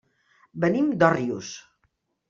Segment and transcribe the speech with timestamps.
[0.65, 1.55] Venim d'Òrrius.